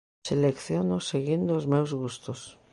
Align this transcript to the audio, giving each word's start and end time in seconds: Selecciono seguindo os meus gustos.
Selecciono 0.29 0.97
seguindo 1.09 1.51
os 1.59 1.65
meus 1.73 1.91
gustos. 2.01 2.39